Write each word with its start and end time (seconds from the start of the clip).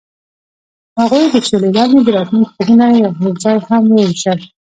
هغوی 0.99 1.23
د 1.33 1.35
شعله 1.47 1.69
لاندې 1.77 1.99
د 2.05 2.09
راتلونکي 2.17 2.51
خوبونه 2.55 2.85
یوځای 3.27 3.57
هم 3.67 3.83
وویشل. 3.89 4.39